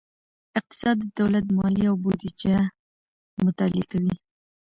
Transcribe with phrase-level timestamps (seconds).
[0.59, 2.57] اقتصاد د دولت مالیې او بودیجه
[3.45, 4.13] مطالعه کوي.